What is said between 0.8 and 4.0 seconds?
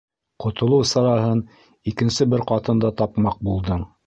сараһын икенсе бер ҡатында тапмаҡ булдың.